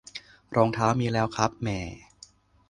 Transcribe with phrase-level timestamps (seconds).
[0.55, 1.79] รองเท้ามีแล้วครับ แหม่